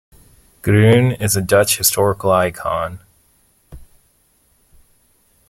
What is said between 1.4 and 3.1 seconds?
Dutch historical icon.